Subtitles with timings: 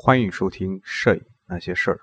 [0.00, 1.98] 欢迎收听《摄影那些事儿》。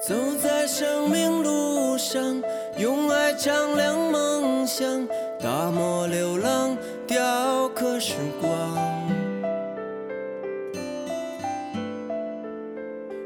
[0.00, 2.42] 走在生命路上，
[2.78, 5.06] 用爱丈量梦想，
[5.38, 6.74] 大漠流浪，
[7.06, 8.74] 雕刻时光。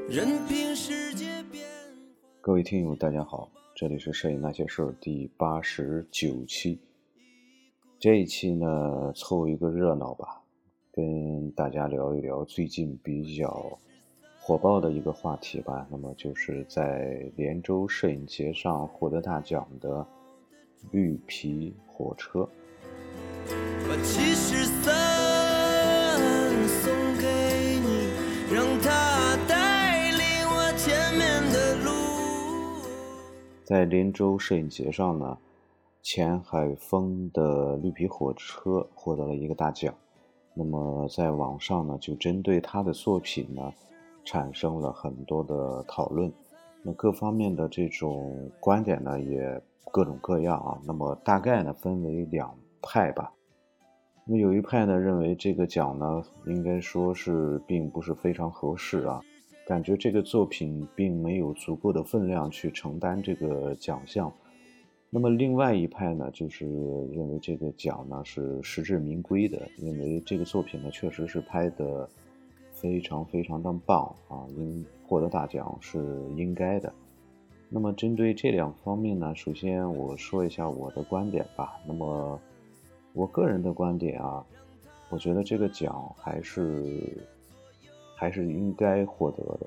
[0.08, 1.64] 任凭世界变。
[2.40, 6.80] 各位听友，大家好，这里是《摄影那些事儿》第八十九期。
[8.00, 10.40] 这一期呢，凑一个热闹吧，
[10.92, 13.76] 跟大家聊一聊最近比较
[14.40, 15.84] 火爆的一个话题吧。
[15.90, 20.06] 那么就是在连州摄影节上获得大奖的
[20.92, 22.48] 绿皮火车。
[23.88, 26.16] 把七十三
[26.68, 28.12] 送给你，
[28.54, 31.90] 让它带领我前面的路。
[33.64, 35.36] 在连州摄影节上呢，
[36.10, 39.94] 钱海峰的绿皮火车获得了一个大奖。
[40.54, 43.70] 那么在网上呢，就针对他的作品呢，
[44.24, 46.32] 产生了很多的讨论。
[46.82, 49.60] 那各方面的这种观点呢，也
[49.92, 50.80] 各种各样啊。
[50.82, 53.30] 那么大概呢，分为两派吧。
[54.24, 59.20] 那么有一派呢，认为这个奖呢，应该说是并不是非常合适啊，
[59.66, 64.32] 感觉这个作品并没有足够的分量去承担这个奖项。
[65.10, 72.06] 那么另外一派呢，就是认为这个奖呢是实至名归的，因为这个作品呢确实是拍的
[72.72, 75.98] 非常非常的棒啊，应获得大奖是
[76.36, 76.92] 应该的。
[77.70, 81.80] 那么针对这两方面呢，首先我说一下我的观点吧。
[81.86, 82.38] 那么
[83.14, 84.44] 我个人的观点啊，
[85.08, 87.26] 我觉得这个奖还是
[88.14, 89.66] 还是应该获得的。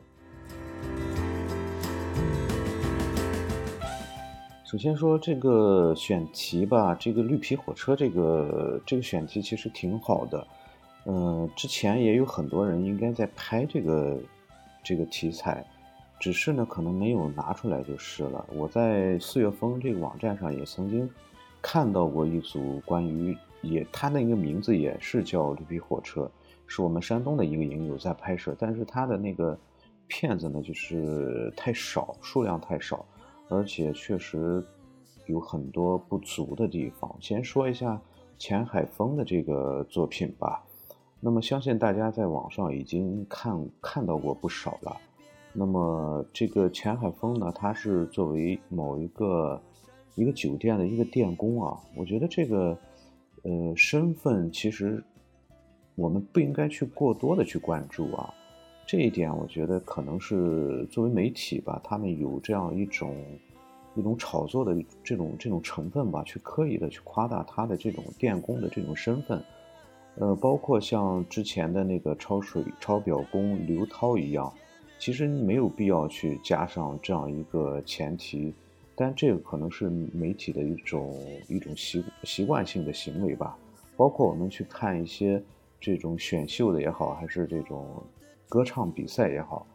[4.72, 10.48] 首先说这个选题吧，这个绿皮火车这个这个选题其实挺好的，
[11.08, 14.18] 嗯、之前也有很多人应该在拍这个
[14.82, 15.62] 这个题材，
[16.18, 18.46] 只是呢可能没有拿出来就是了。
[18.56, 21.10] 我在四月风这个网站上也曾经
[21.62, 26.32] 看到过一组关于也，他那个名字也是叫绿皮火车，
[26.66, 29.60] 是我们山东的一个影友在拍摄，但是他的那个
[30.08, 33.06] 片子呢就是太少，数量太少。
[33.52, 34.66] 而且确实
[35.28, 37.14] 有很多不足的地方。
[37.20, 38.02] 先说一下
[38.38, 40.64] 钱海峰的这个作品吧。
[41.20, 44.98] 那么相信大家在网上已经看看到过不少了。
[45.54, 49.62] 那么这个钱海峰呢，他是作为某一个
[50.16, 52.78] 一个酒店的一个电工啊，我觉得这个
[53.44, 55.04] 呃身份其实
[55.96, 58.34] 我们不应该去过多的去关注啊。
[58.86, 63.16] 这一点我觉得可能是作为媒体吧，他们有这样一种
[63.96, 69.42] 一种炒作的这种这种成分吧，去刻意的去夸大他的这种电工的这种身份，
[70.16, 74.52] 呃，包括像之前的那个抄水抄表工刘涛一样，
[75.00, 78.54] 其实没有必要去加上这样一个前提，
[78.94, 81.18] 但这个可能是媒体的一种
[81.48, 83.58] 一种习习惯性的行为吧，
[83.96, 85.42] 包括我们去看一些
[85.80, 88.04] 这种选秀的也好，还是这种。
[88.52, 89.66] 歌唱比赛也好，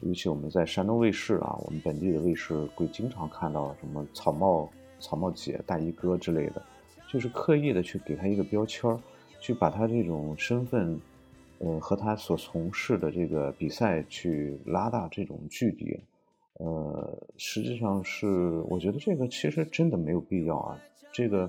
[0.00, 4.68] 尤其我们在山东卫视啊，我们本地的卫视会经常看到什么草帽、
[4.98, 6.60] 草帽姐、大衣哥之类的，
[7.08, 8.98] 就是刻意的去给他一个标签儿，
[9.38, 11.00] 去把他这种身份，
[11.60, 15.96] 呃，和他所从事的这个比赛去拉大这种距离，
[16.54, 20.76] 呃，实际上是我觉得这个其实真的没有必要啊，
[21.12, 21.48] 这个，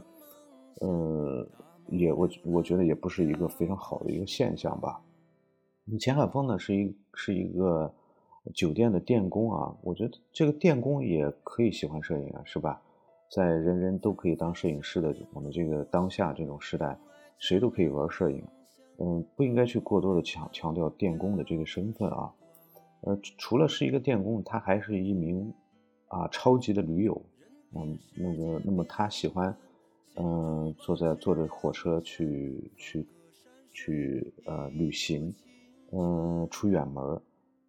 [0.81, 1.47] 呃，
[1.88, 5.02] 也我我觉得也不是一个非常好的一个现象吧。
[6.00, 7.94] 钱海峰呢是一是一个
[8.53, 12.81] 酒店的电工啊，我觉得这个电工也可以喜欢摄影啊，是吧？
[13.29, 16.97] 在人人都可以当摄影师的我们这个当下这种时代，
[17.38, 18.44] 谁都可以玩摄影，
[18.97, 22.34] 嗯，不应该去过多的强强调电工的这个身份啊。
[23.02, 25.53] 呃，除了是一个电工，他还是一名
[26.08, 27.22] 啊超级的驴友，
[27.76, 29.55] 嗯，那个那么他喜欢
[30.16, 33.05] 嗯坐在坐着火车去去
[33.72, 35.34] 去呃旅行。
[35.97, 37.22] 嗯，出远门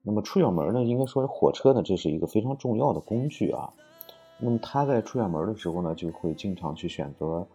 [0.03, 3.73] 那么出远门呢，应该说火车呢，这是一个非常重要的工具啊。
[4.39, 7.47] 那么他在出远门的时候呢，就会经常去选择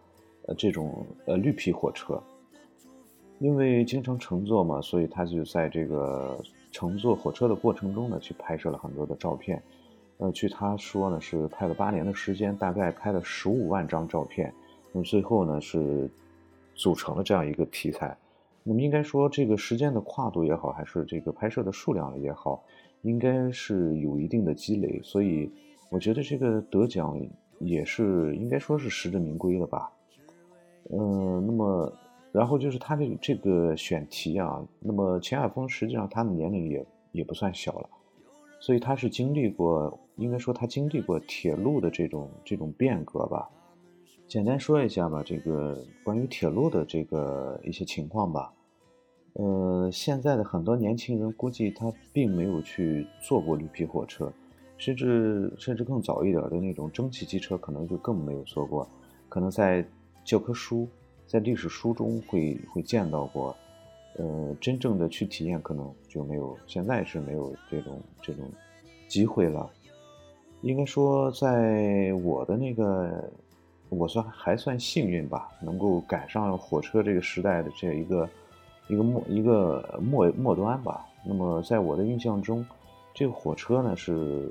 [0.46, 2.20] 呃这种呃绿皮火车，
[3.38, 6.38] 因为经常乘坐嘛，所以他就在这个
[6.70, 9.62] 乘坐火车的过程中呢，去拍摄了很多的照片。
[10.18, 14.52] 呃，据他说呢，是拍了八年的时间，大概拍了十五万张照片。
[14.92, 16.10] 那么最后呢，是
[16.74, 18.16] 组成了这样一个题材。
[18.64, 22.62] 那么应该说，这个时间的跨度也好，还是这个拍摄的数量也好，
[23.02, 25.50] 应该是有一定的积累，所以
[25.90, 27.20] 我觉得这个得奖
[27.58, 29.92] 也是应该说是实至名归了吧。
[30.90, 31.92] 嗯，那么
[32.30, 37.88] 然后就是他这这个选题啊，那么钱海峰实际上他的年龄也也不算小了，
[38.60, 43.50] 所以他是经历过，应该说他经历过铁路的这种这种变革吧。
[44.26, 48.52] 简单说一下吧，这个关于铁路的这个一些情况吧。
[49.34, 54.32] 呃，现在的很多年轻人估计他并没有去坐过绿皮火车，
[54.78, 58.88] 甚至甚至更早一点的那种蒸汽机车，可能就更没有坐过。
[59.28, 59.84] 可能在
[60.24, 60.88] 教科书、
[61.26, 63.56] 在历史书中会会见到过，
[64.16, 66.56] 呃，真正的去体验可能就没有。
[66.66, 68.50] 现在是没有这种这种
[69.08, 69.70] 机会了。
[70.62, 73.32] 应该说，在我的那个，
[73.96, 78.28] 我算还算幸运吧，能够赶上火车这个时代的这一个。
[78.88, 81.06] 一个末一个末末端吧。
[81.24, 82.66] 那么在我的印象中，
[83.14, 84.50] 这个火车呢是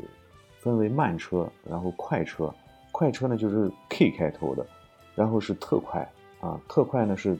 [0.57, 2.51] 分为慢车，然后快车。
[2.93, 4.65] 快车呢就是 K 开头的，
[5.15, 6.09] 然后是特快
[6.39, 7.37] 啊，特快呢是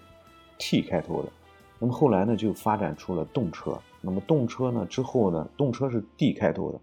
[0.60, 1.30] T 开头的。
[1.80, 3.80] 那么后来呢就发展出了动车。
[4.02, 6.80] 那么动车呢之后呢，动车是 D 开头的。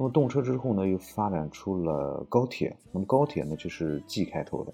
[0.00, 2.74] 那么动车之后呢又发展出了高铁。
[2.90, 4.72] 那么高铁呢就是 G 开头的。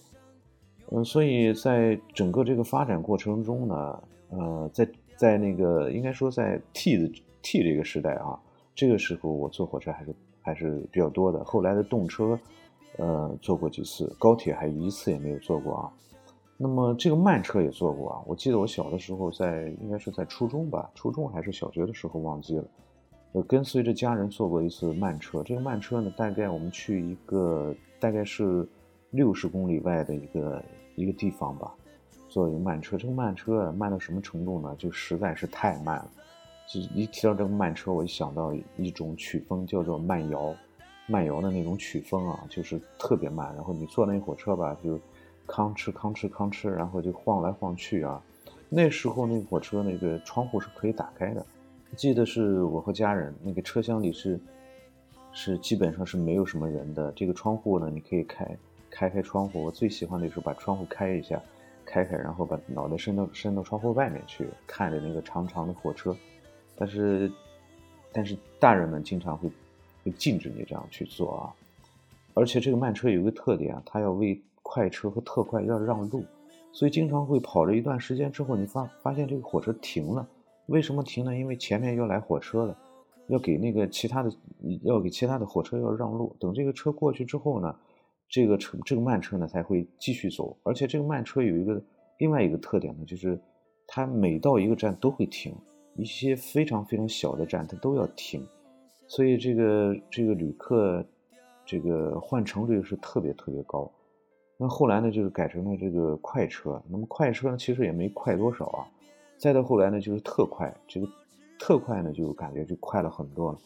[0.93, 4.03] 嗯，所以在整个这个发展过程中呢。
[4.29, 8.37] 呃，在在那个应该说在 T 的 T 这个时代啊，
[8.75, 11.45] 这个时候我坐火车还是还是比较多的。
[11.45, 12.37] 后来的动车，
[12.97, 15.93] 呃，坐过几次，高铁还一次也没有坐过啊。
[16.57, 18.23] 那么这个慢车也坐过啊。
[18.27, 22.65] 我记得我小的时候在应该是在初中吧，初中还是小学的时候忘记了，
[23.37, 25.43] 我跟随着家人坐过一次慢车。
[25.43, 28.67] 这个慢车呢，大概我们去一个大概是
[29.11, 31.71] 六十公里外的一个一个地方吧。
[32.31, 34.75] 坐一个慢车，这个慢车慢到什么程度呢？
[34.79, 36.11] 就实在是太慢了。
[36.67, 40.55] 就一提到这个慢车，我就想到一种曲风，叫做慢摇。
[41.07, 43.55] 慢摇的那种曲风啊，就是特别慢。
[43.55, 44.99] 然后你坐那火车吧，就
[45.47, 48.19] 吭哧吭哧吭哧，然后就晃来晃去啊。
[48.71, 51.45] 那时候那火车那个窗户是可以打开的。
[51.97, 54.39] 记得是我和家人，那个车厢里是
[55.33, 57.11] 是基本上是没有什么人的。
[57.13, 58.47] 这个窗户呢，你可以开
[58.91, 59.65] 开开窗户。
[59.65, 61.41] 我最喜欢的是把窗户开一下。
[61.89, 66.15] 开开，然后把脑袋伸到伸到窗户外面去，看着那个长长的火车。
[66.75, 67.31] 但是，
[68.13, 69.49] 但是大人们经常会
[70.03, 71.55] 会禁止你这样去做啊。
[72.35, 76.25] 而且这个慢车有一个特点啊，它要为快车和特快要让路，
[76.73, 80.27] 所以经常会跑着一段时间之后，你发发现这个火车停了。
[80.67, 81.37] 为什么停呢？
[81.37, 82.79] 因为前面要来火车了，
[83.29, 84.31] 要给那个其他的
[84.83, 86.35] 要给其他的火车要让路。
[86.39, 87.75] 等这个车过去之后呢？
[88.29, 91.81] 这个车，这个慢车呢才会继续走，而且这个慢车有一个
[92.19, 93.41] 另外一个特点呢，就是
[93.87, 95.55] 它每到一个站都会停，
[95.95, 98.45] 一些非常非常小的站它都要停，
[99.07, 101.07] 所以这个这个旅客
[101.65, 103.89] 这个换乘率是特别特别高。
[104.59, 108.89] 那后来呢，就是改成了这个快车，那么快车呢其实也没快多少啊，
[109.39, 111.09] 再到后来呢就是特快，这个
[111.59, 113.59] 特快呢就感觉就快了很多了。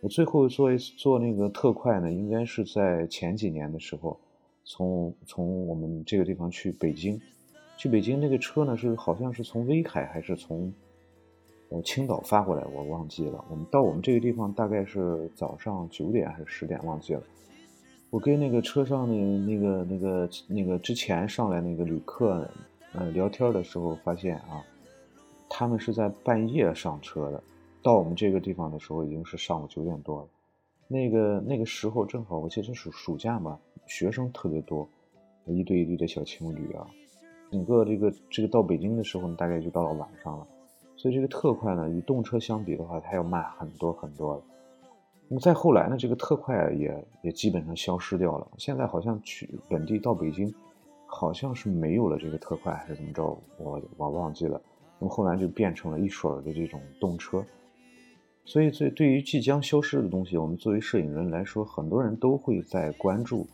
[0.00, 4.18] 我最后做一次做那个特快呢，应该是在前几年的时候，
[4.64, 7.20] 从从我们这个地方去北京，
[7.76, 10.72] 去北京那个车呢是好像是从威海还是从
[11.68, 13.44] 呃青岛发过来，我忘记了。
[13.50, 17.22] 我们到我们这个地方大概是早上九点还是十点，忘记了。
[18.08, 22.48] 我跟那个车上的那个那个那个之前上来那个旅客
[22.94, 24.64] 呃聊天的时候，发现啊，
[25.50, 27.42] 他们是在半夜上车的。
[27.82, 30.28] 到我们这个地方的时候，已经是上午九点多了。
[30.86, 34.88] 那个那个时候正好，我记得暑暑假嘛，学生特别多，
[35.46, 36.86] 一对一对的小情侣啊。
[37.50, 40.46] 整个这个这个到北京的时候呢，大概就到了晚上了。
[40.96, 44.42] 所以这个特快呢，与动车相比的话，它要慢很多很多了。
[45.26, 48.46] 那么再后来呢，这个特快也也基本上消失掉了。
[48.58, 50.52] 现在好像去本地到北京，
[51.06, 53.24] 好像是没有了这个特快，还是怎么着？
[53.56, 54.60] 我我忘记了。
[55.00, 57.44] 那么后来就变成了一水儿的这种动车。
[58.44, 63.46] 所以，对对于即将消失的东西，我们作为摄影人来说，很多人都会在关注，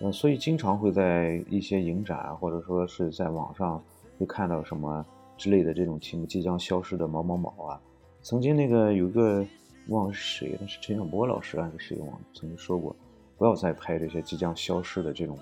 [0.00, 3.82] 嗯，所以经常会在一些影展啊，或者说是在网上
[4.18, 5.04] 会看到什么
[5.36, 7.80] 之类的这种题目，即将消失的某某某啊。
[8.22, 9.44] 曾经那个有个
[9.88, 12.94] 忘了是谁，那是陈晓波老师还是谁忘，曾经说过，
[13.36, 15.36] 不要再拍这些即将消失的这种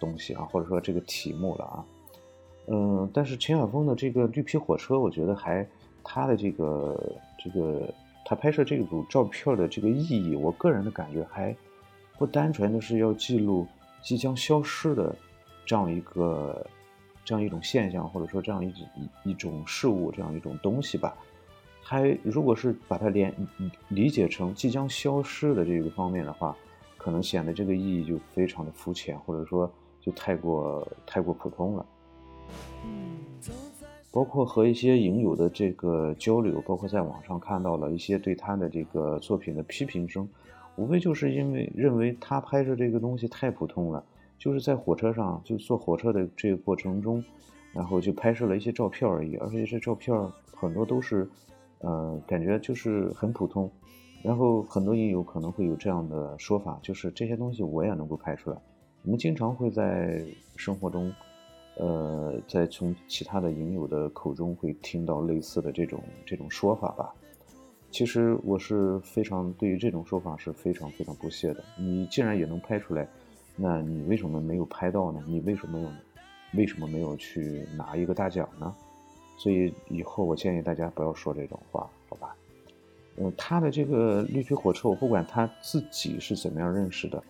[0.00, 1.86] 东西啊，或者说这个题目了啊。
[2.70, 5.66] 嗯，但是陈晓峰的这个绿皮火车，我觉得还
[6.02, 7.92] 他的这个这个。
[8.22, 11.56] 他拍摄这组照片的这个意义，我个人的感觉还
[12.16, 13.66] 不单纯的是要记录
[14.02, 15.12] 即将消失的
[15.66, 16.64] 这样一个
[17.24, 18.68] 这样一种现象，或者说这样一
[19.24, 21.16] 一一种事物，这样一种东西吧。
[21.82, 23.34] 还如果是把它连
[23.88, 26.56] 理解成即将消失的这个方面的话，
[26.96, 29.68] 可能显得这个意义就非常的肤浅，或者说
[30.00, 31.84] 就太过太过普通了。
[34.12, 40.28] 包括和一些影友的这个交流，包括在网上看到了一些对他的这个作品的批评声，
[40.74, 44.04] 无非就是因为认为他拍摄这个东西太普通了，
[44.36, 47.22] 就是在火车上就坐火车的这个过程中，
[47.72, 50.12] 然后就拍摄了一些照片而已，而且这些照片
[50.52, 51.28] 很多都是，
[51.78, 53.70] 呃，感觉就是很普通。
[54.24, 58.56] 然后很多影友可能会有这样的说法，就是这些东西我也能够拍出来。
[59.04, 60.20] 我们经常会在
[60.56, 61.12] 生活中。
[61.80, 67.14] 呃，在从其他的影友的口中会听到类似的这种这种说法吧。
[67.90, 71.64] 其实我是非常对于这种说法是非常非常不屑的。
[71.78, 73.08] 你既然也能拍出来，
[73.56, 75.24] 那你为什么没有拍到呢？
[75.26, 75.90] 你为什么没有
[76.52, 78.74] 为什么没有去拿一个大奖呢？
[79.38, 82.36] 所以以后我建议大家不要说这种话，好吧？
[83.16, 87.24] 嗯，他的这个绿皮火车，我不管他自己是怎么样认识的，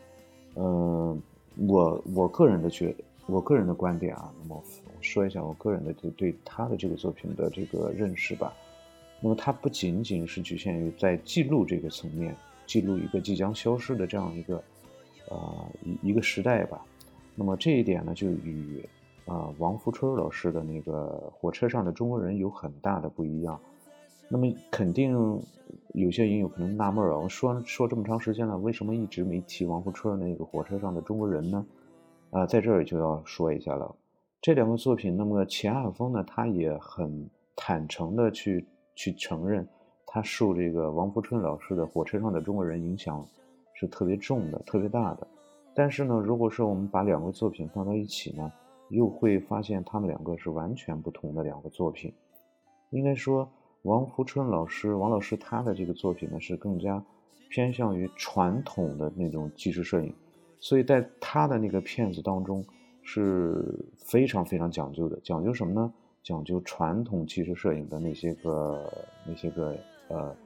[0.56, 1.22] 嗯，
[1.68, 2.92] 我我个人的觉。
[3.30, 8.52] 我个人的观点啊，那么我说一下我个人的对对他的这个作品的这个认识吧。
[9.20, 12.34] 那么他不仅仅是局限于在记录这个层面，
[12.66, 14.62] 记录一个即将消失的这样一个
[15.28, 15.38] 呃
[15.84, 16.84] 一一个时代吧。
[17.34, 18.82] 那么这一点呢，就与
[19.26, 23.60] 啊王福春老师的那个火车上的中国人有很大的不一样。
[24.28, 25.12] 那么肯定
[25.94, 31.64] 有些影友可能纳闷啊，我说说这么长时间了，为什么一直没提王福春那个火车上的中国人呢？
[32.30, 33.92] 啊，在这儿就要说一下了，
[34.40, 39.66] 这两个作品，那么钱海峰呢，他也很坦诚的去去承认，
[40.06, 43.26] 他受这个王福春老师的《火车上的中国人》影响
[43.74, 45.26] 是特别重的、特别大的。
[45.74, 48.52] 但是呢，如果说我们把两个作品放到一起呢，
[48.90, 52.12] 又会发现他们两个是完全不同的两个作品。
[52.90, 53.48] 应该说，
[53.82, 57.02] 王福春老师、王老师他的这个作品呢，是更加
[57.48, 60.14] 偏向于传统的那种纪实摄影。
[60.60, 62.62] 所以在他的那个片子当中
[63.02, 63.64] 是
[63.96, 65.92] 非常非常讲究的，讲究什么呢？
[66.22, 68.92] 讲究传统纪实摄影的那些个
[69.26, 69.74] 那些个
[70.08, 70.36] 呃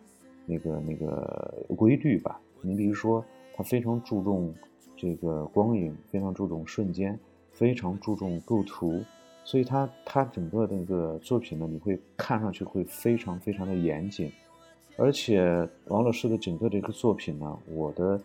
[0.46, 2.40] 那个那个规律吧。
[2.62, 3.24] 你比如说，
[3.56, 4.54] 他非常注重
[4.96, 7.18] 这个光影，非常注重瞬间，
[7.50, 9.02] 非常注重构图，
[9.42, 14.30] 所以他他整个那个作品呢，你会看上去会非常非常的严谨。
[14.96, 18.20] 而且王老师的整个这个作品呢，我的。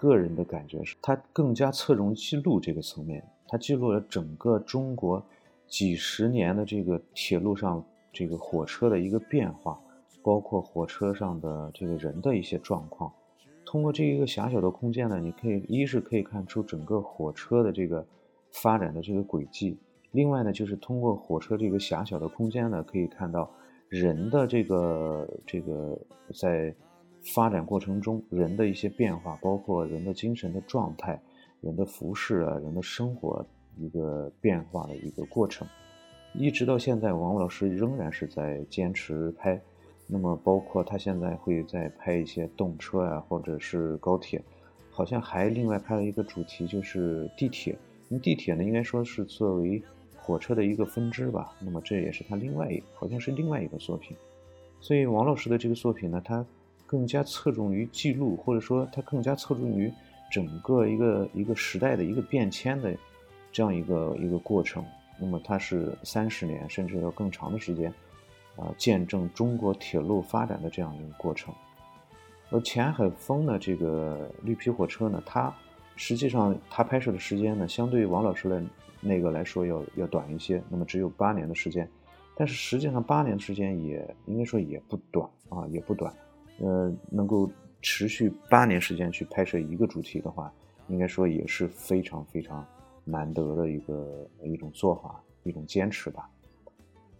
[0.00, 5.22] 个人的感觉是，它更加侧重记录这个层面，它记录了整个中国
[5.66, 9.78] 几十年的这个铁路上这个火车的一个变化，
[10.22, 13.12] 包括火车上的这个人的一些状况。
[13.66, 18.02] 通过这一个狭小的空间呢，你可以一是可以看出整个火车的这个
[18.52, 19.76] 发展的这个轨迹，
[20.12, 23.50] 另外呢，就是通过火车这个狭小的空间呢，可以看到
[23.90, 25.98] 人的这个这个
[26.34, 26.74] 在。
[27.22, 31.20] 发展过程中，人的一些变化，包括人的精神的状态、
[31.60, 33.44] 人的服饰啊、人的生活
[33.76, 35.68] 一个变化的一个过程，
[36.34, 39.60] 一直到现在，王老师仍然是在坚持拍。
[40.06, 44.42] 那么，包括他现在会在拍一些动车啊，或者是高铁，
[44.90, 47.76] 好像还另外拍了一个主题，就是地铁。
[48.08, 49.82] 那地铁呢，应该说是作为
[50.16, 51.52] 火车的一个分支吧。
[51.60, 54.16] 那么，这也是他另外一，好像是另外一个作品。
[54.80, 56.44] 所以，王老师的这个作品呢，他。
[56.90, 59.92] 更加侧重于记录，或者说它更加侧重于
[60.28, 62.92] 整个一个一个时代的一个变迁的
[63.52, 64.84] 这样一个一个过程。
[65.20, 67.94] 那么它是三十年甚至要更长的时间
[68.56, 71.54] 啊，见证中国铁路发展的这样一个过程。
[72.50, 75.54] 而钱海峰呢，这个绿皮火车呢，它
[75.94, 78.60] 实际上它拍摄的时间呢，相对于王老师的
[79.00, 81.88] 那个来说要要短一些，那么只有八年的时间。
[82.34, 86.12] 但是实际上八年的时间也应该说也不短啊，也不短。
[86.60, 87.50] 呃，能够
[87.80, 90.52] 持续八年时间去拍摄一个主题的话，
[90.88, 92.62] 应该说也是非常非常
[93.02, 96.28] 难得的一个一种做法，一种坚持吧。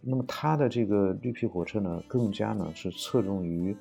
[0.03, 3.75] 那么他的这个绿皮火车呢，更加呢是侧重于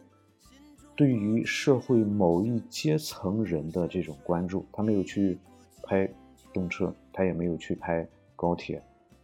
[0.95, 5.37] 对于社会某一阶层人的这种关注，他没有去
[5.83, 6.09] 拍
[6.53, 8.81] 动车，他也没有去拍高铁，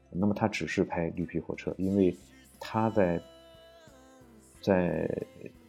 [0.09, 2.13] 那么他只是拍绿皮火车，因为
[2.59, 3.21] 他在
[4.61, 5.09] 在。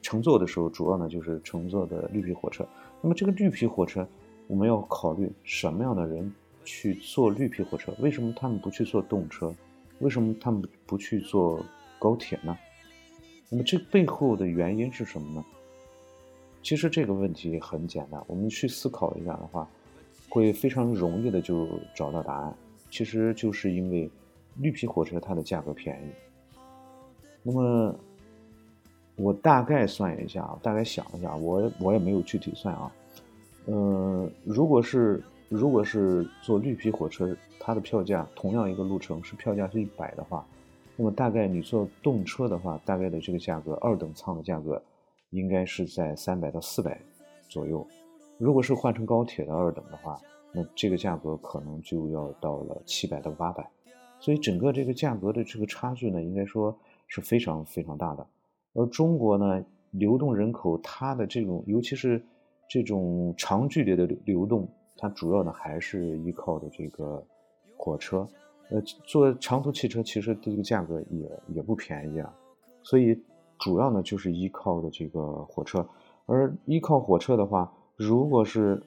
[0.07, 2.65] 乘坐的时候，主要呢就是乘坐的绿皮火车。
[3.03, 4.07] 那么这个绿皮火车，
[4.47, 6.33] 我们要考虑什么样的人
[6.65, 7.93] 去坐绿皮火车？
[7.99, 9.53] 为什么他们不去坐动车？
[9.99, 11.61] 为什么他们不去坐
[11.99, 12.57] 高铁呢？
[13.51, 15.45] 那么这背后的原因是什么呢？
[16.63, 19.69] 其实这个问题很简单，我们去思考一下的话，
[20.29, 22.57] 会非常容易的就找到答案。
[22.93, 24.09] 其实就是因为
[24.59, 26.59] 绿皮火车它的价格便宜。
[27.43, 27.93] 那么。
[29.17, 32.93] 我大概算一下，大概想一下，我我也没有具体算啊。
[33.67, 40.47] 嗯，如果是如果是坐绿皮火车，它的票价同样一个路程是票价是一百的话，
[40.97, 44.81] 那么大概你坐动车的话，大概的这个价格，二等舱的价格
[45.31, 47.01] 应该是在三百到四百
[47.49, 47.87] 左右。
[48.39, 50.21] 如果是换成高铁的二等的话，
[50.53, 53.67] 那这个价格可能就要到了七百到八百。
[54.21, 56.77] 所以整个这个价格的这个差距呢，应该说
[57.09, 58.27] 是非常非常大的。
[58.77, 62.23] 而中国呢，流动人口它的这种，尤其是
[62.69, 64.69] 这种长距离的流流动。
[64.99, 67.23] 它主要呢还是依靠的这个
[67.77, 68.27] 火车，
[68.71, 72.35] 呃，坐长途汽车其实这个价格也也不便宜啊，
[72.83, 73.23] 所以
[73.59, 75.87] 主要呢就是依靠的这个火车，
[76.25, 78.83] 而依靠火车的话，如果是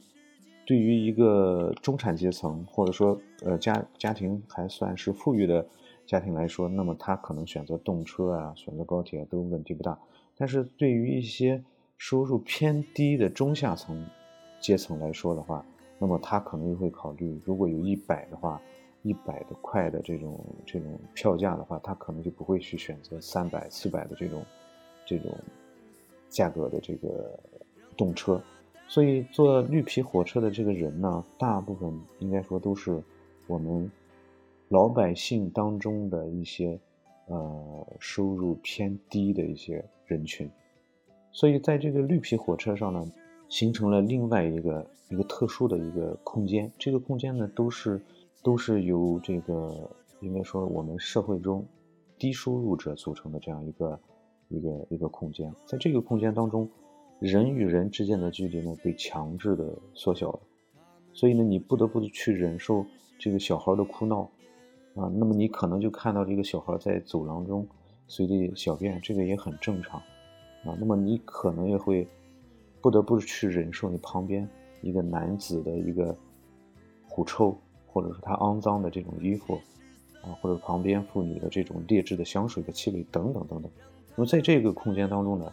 [0.65, 5.63] 对于一个中产阶层或者说呃家家庭还算是富裕的
[6.09, 9.95] 家庭来说，那么他可能选择动车啊，选择高铁都问题不大，
[10.35, 11.63] 但是对于一些
[11.99, 14.09] 收入偏低的中下层
[14.59, 15.63] 阶层来说的话，
[15.99, 18.59] 那么他可能又会考虑，如果有一百的话，
[19.03, 24.43] 一百的块的这种这种票价的话，他可能就不会去选择三百、四百的这种
[25.05, 25.31] 这种
[26.27, 27.39] 价格的这个
[27.95, 28.41] 动车。
[28.87, 32.99] 所以坐绿皮火车的这个人呢，大部分应该说都是
[33.45, 33.91] 我们
[34.69, 36.79] 老百姓当中的一些
[37.27, 40.49] 呃收入偏低的一些人群。
[41.31, 43.05] 所以在这个绿皮火车上呢。
[43.49, 47.99] 形成了另外一个一个特殊的一个空间，这个空间呢都是
[48.43, 51.65] 都是由这个应该说我们社会中
[52.19, 53.99] 低收入者组成的这样一个
[54.49, 56.69] 一个一个空间，在这个空间当中，
[57.17, 60.39] 人与人之间的距离呢被强制的缩小了，
[61.11, 62.85] 所以呢你不得不去忍受
[63.17, 64.29] 这个小孩的哭闹
[64.99, 67.65] 啊，那么你可能就看到这个小孩在走廊中
[68.07, 69.99] 随地小便，这个也很正常
[70.65, 72.07] 啊，那么你可能也会。
[72.81, 74.47] 不得不去忍受你旁边
[74.81, 76.15] 一个男子的一个
[77.09, 77.53] 狐臭，
[77.85, 79.55] 或者说他肮脏的这种衣服，
[80.21, 83.69] 啊，或者旁边妇女的这种劣质的香水的气味等等等等。
[84.15, 85.51] 那么在这个空间当中呢，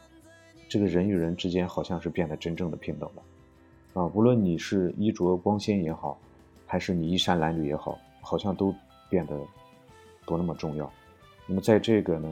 [0.68, 6.16] 这个人与人之间好像是变得真正的平等了，啊，无论你是衣着光鲜也好，
[6.64, 8.72] 还是你衣衫褴褛也好，好像都
[9.08, 9.38] 变得
[10.24, 10.90] 不那么重要。
[11.46, 12.28] 那么在这个呢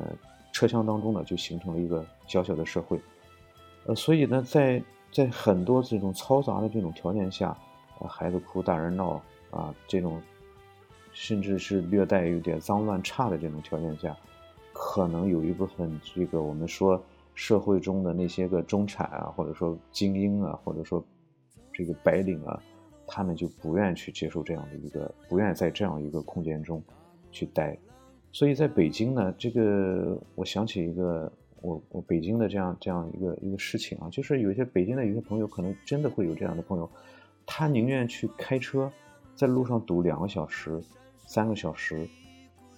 [0.52, 3.00] 车厢当中呢，就形成了一个小小的社会。
[3.86, 4.82] 呃，所以呢，在
[5.12, 7.56] 在很多这种嘈杂的这种条件下，
[8.00, 10.20] 呃，孩子哭，大人闹啊，这种
[11.12, 14.16] 甚至是略带有点脏乱差的这种条件下，
[14.72, 17.00] 可能有一部分这个我们说
[17.34, 21.04] 社会中的那些个中产啊，或者说精英啊，或者说
[21.72, 22.60] 这个白领啊，
[23.06, 26.82] 他们就不愿去接受这样的一个，不愿在这样一个空间中
[27.30, 27.76] 去待。
[28.32, 31.32] 所以在北京呢，这个我想起一个。
[31.66, 36.86] 我我北京的这样这样一个一个事情啊，就是有些北京的有些朋友可能真的会有这样的朋友，
[37.46, 38.92] 他宁愿去开车，
[39.34, 40.78] 在路上堵两个小时、
[41.26, 42.06] 三个小时，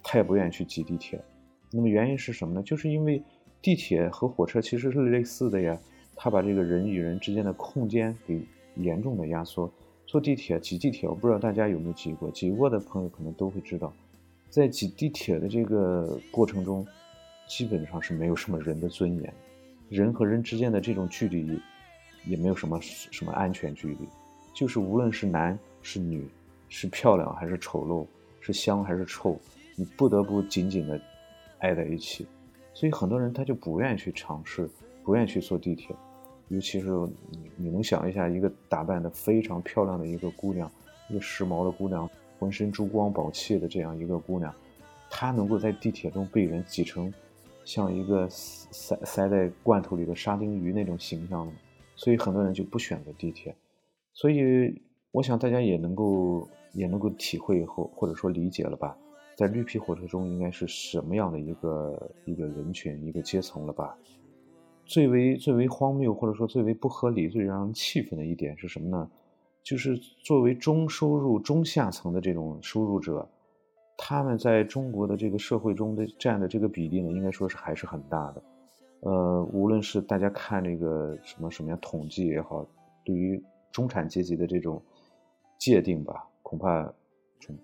[0.01, 1.21] 他也不愿意去挤地铁。
[1.69, 2.63] 那么原因是什么呢？
[2.63, 3.21] 就是因为
[3.61, 5.77] 地铁和火车其实是类似的呀，
[6.15, 8.41] 它把这个人与人之间的空间给
[8.77, 9.69] 严重的压缩。
[10.17, 13.93] 坐地铁挤地铁，我不知道大家有没有挤过，挤过的朋友可能都会知道，
[14.49, 16.83] 在挤地铁的这个过程中。
[17.47, 19.33] 基本上是没有什么人的尊严，
[19.87, 21.57] 人和人之间的这种距离，
[22.25, 23.99] 也没有什么什么安全距离，
[24.53, 26.27] 就是无论是男是女，
[26.67, 28.05] 是漂亮还是丑陋，
[28.41, 29.39] 是香还是臭，
[29.77, 30.99] 你不得不紧紧的
[31.59, 32.27] 挨在一起。
[32.73, 34.69] 所以很多人他就不愿意去尝试，
[35.05, 35.95] 不愿意去坐地铁，
[36.49, 36.89] 尤其是
[37.29, 40.71] 你你能想一下，一个打扮的非常漂亮的一个姑娘，
[41.09, 44.53] 一个时髦的姑娘，浑身珠光宝气的这样一个姑娘，
[45.09, 47.13] 她能够在地铁中被人挤成。
[47.65, 51.51] 像一个塞塞在罐头里的沙丁鱼那种形象吗
[51.97, 53.53] 所以很多人就不选择地铁。
[54.13, 54.81] 所以
[55.11, 58.97] 我想大家也能够也能够体会以后或者说理解了吧，
[59.35, 63.97] 在绿皮火车中应该是什么样的一个一个人群一个阶层了吧？
[64.87, 69.09] 最为最为荒谬或者说最为不合理、最让人气愤的一点是什么呢？
[69.63, 73.27] 就是作为中收入中下层的这种收入者。
[73.99, 78.43] 他们在中国的这个社会中的占的这个比例呢，应该说是还是很大的。
[79.01, 82.63] 呃，无论是大家看这个什么什么样统计也好，
[83.03, 84.79] 对于中产阶级的这种
[85.57, 86.93] 界定吧，恐怕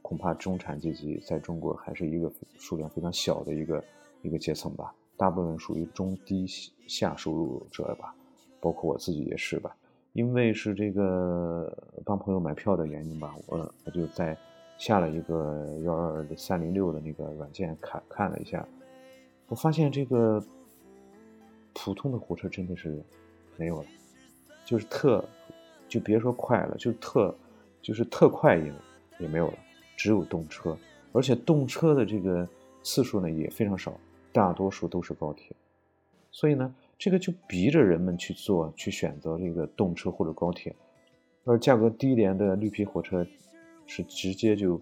[0.02, 3.84] 恐怕中产阶级在中国还是一个数量非常小的一个
[4.24, 6.46] 一个阶层吧，大部分属于中低
[6.88, 8.14] 下收入者吧，
[8.60, 9.76] 包括我自己也是吧。
[10.14, 14.38] 因为是这个帮朋友买票的原因吧，我我就在。
[14.76, 18.68] 下了一个幺二三零六的那个软件，看看了一下，
[19.48, 20.44] 我发现这个
[21.74, 23.02] 普通的火车真的是
[23.56, 23.88] 没有了，
[24.66, 25.24] 就是特，
[25.88, 27.34] 就别说快了，就特
[27.84, 28.74] 就是特快也
[29.20, 29.58] 也没有了，
[29.96, 30.76] 只有动车，
[31.14, 32.46] 而且动车的这个
[32.82, 33.94] 次数呢也非常少，
[34.34, 35.56] 大多数都是高铁，
[36.32, 40.76] 所以呢，这个就逼着人们去做，去选择这个动车或者高铁，
[41.46, 43.26] 而价格低廉的绿皮火车
[43.86, 44.82] 是直接就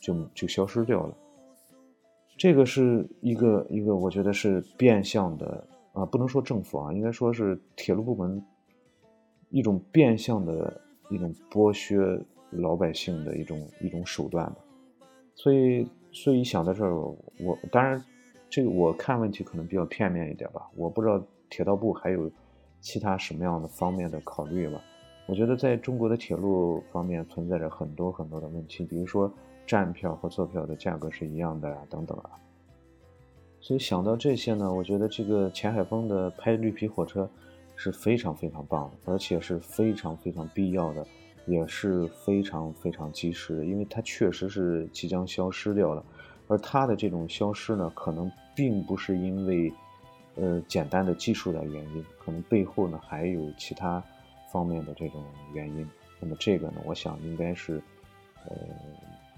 [0.00, 1.16] 就就消失掉了。
[2.36, 8.42] 这个是一个一个，我觉得是变相的啊，不能说政府啊，应该说是铁路部门
[9.50, 12.18] 一种变相的一种剥削
[12.50, 14.56] 老百姓的一种一种手段吧。
[15.34, 18.02] 所以，所以想到这儿，我当然
[18.50, 22.30] 这个我看问题可能比较片面一点吧，我不知道铁道部还有
[22.80, 24.82] 其他什么样的方面的考虑吧。
[25.26, 29.32] 我觉得在中国的铁路方面存在着很多很多的问题，比如说。
[29.66, 32.30] 站票和坐票的价格是一样的呀，等等啊。
[33.60, 37.30] 所以想到这些呢，我觉得这个钱海峰的拍绿皮火车
[37.76, 41.06] 是非常非常棒的，而且是非常非常必要的，
[41.46, 46.04] 也是非常非常及时的，因为它确实是即将消失掉了。
[46.50, 49.72] 而它的这种消失呢，可能并不是因为
[50.34, 54.02] 呃简单的技术的原因，可能背后呢还有其他
[54.52, 55.88] 方面的这种原因。
[56.18, 57.82] 那么这个呢，我想应该是
[58.44, 58.54] 呃。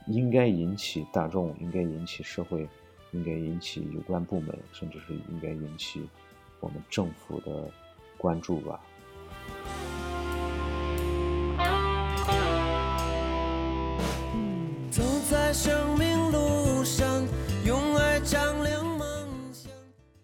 [0.08, 2.68] 应该引起大众，应该引起社会，
[3.12, 6.04] 应该引起有关部门，甚至是应该引起
[6.58, 7.70] 我们政府的
[8.18, 8.80] 关注吧。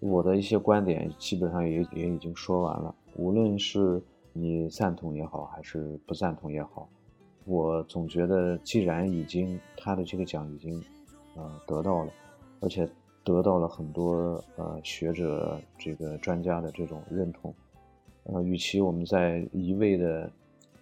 [0.00, 4.00] 我的一些观点基本上也也已经说完了，无论是
[4.32, 6.88] 你赞同也好，还是不赞同也好。
[7.44, 10.80] 我总觉得，既然已经他的这个奖已经，
[11.34, 12.12] 呃，得到了，
[12.60, 12.88] 而且
[13.24, 17.52] 得到了很多呃学者这个专家的这种认同，
[18.24, 20.30] 呃，与其我们在一味的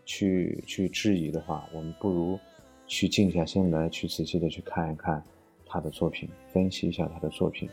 [0.05, 2.38] 去去质疑的话，我们不如
[2.87, 5.22] 去静下心来，去仔细的去看一看
[5.64, 7.70] 他的作品，分析一下他的作品。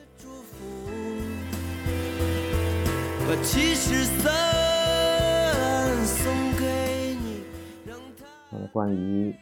[3.25, 7.17] 把七十三送给。
[8.71, 9.33] 关于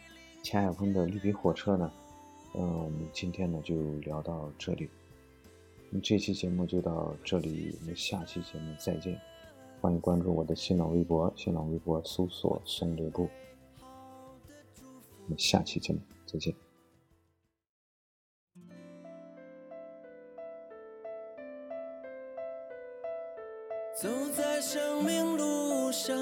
[0.43, 1.91] 钱海峰的绿皮火车呢，
[2.53, 4.89] 嗯，我们今天呢就聊到这里。
[5.89, 9.19] 那这期节目就到这里，我们下期节目再见。
[9.79, 13.27] 欢迎关注我的新浪微博，新浪微博搜索“松略部”。
[15.25, 16.53] 我们下期节目再见。
[24.73, 26.15] 生命路上，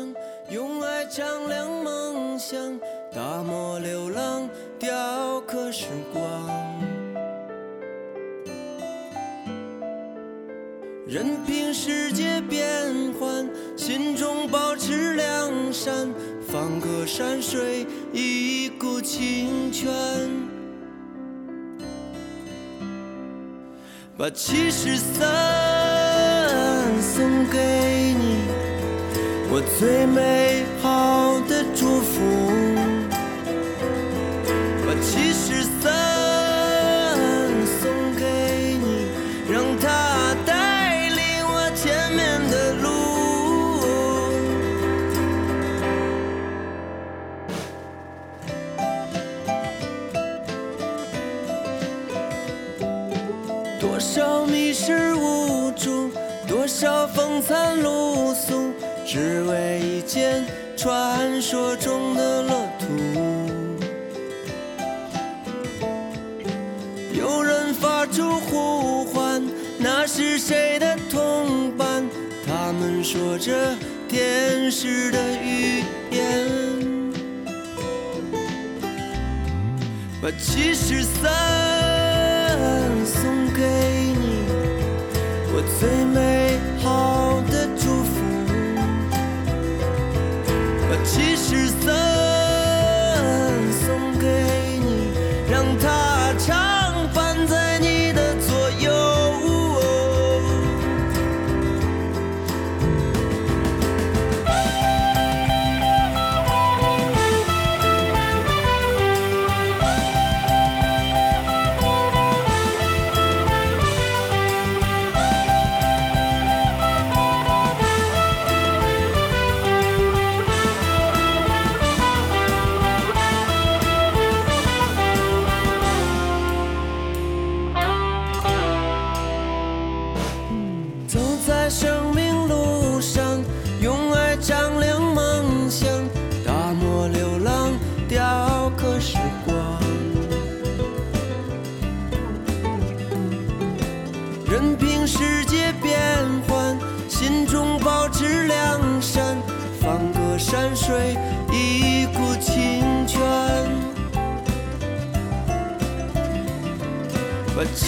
[0.49, 2.57] 用爱丈量梦想，
[3.13, 6.49] 大漠流浪，雕刻时光。
[11.05, 16.11] 任凭世界变幻，心中保持良善，
[16.51, 19.91] 放歌山水，一股清泉，
[24.17, 26.09] 把七十三。
[27.01, 28.13] 送给
[29.51, 32.21] 我最美好的祝福，
[34.85, 35.89] 把七十三
[37.81, 39.09] 送给你，
[39.51, 42.87] 让它带领我前面的路，
[53.79, 56.11] 多少迷失无助。
[56.47, 58.08] 多少风餐露，
[59.11, 60.45] 只为一件
[60.77, 62.85] 传说中的乐土。
[67.11, 69.41] 有人发出呼唤，
[69.79, 72.07] 那是谁的同伴？
[72.45, 73.75] 他们说着
[74.07, 76.47] 天使的语言，
[80.21, 81.27] 把七十三
[83.07, 83.63] 送给
[84.13, 84.45] 你。
[85.51, 86.28] 我最美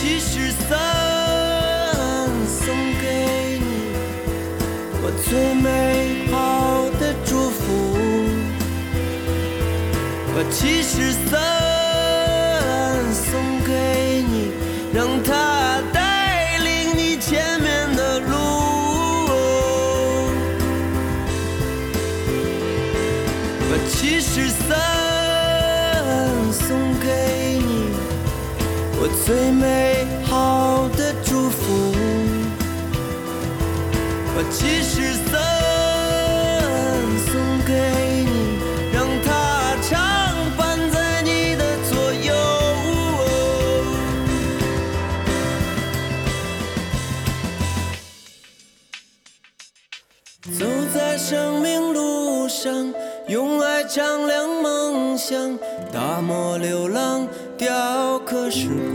[0.01, 0.67] 七十三
[2.47, 3.93] 送给你，
[5.03, 5.67] 我最美
[6.31, 7.61] 好的祝福。
[10.33, 10.81] 把七
[29.25, 31.93] 最美好的祝福。
[34.33, 35.31] 把七十三
[37.25, 37.31] 送
[37.67, 37.73] 给
[38.25, 38.31] 你，
[38.93, 42.33] 让它常伴在你的左右。
[50.57, 52.93] 走在生命路上，
[53.27, 55.57] 用爱丈量梦想，
[55.91, 58.90] 大漠流浪，雕刻时光。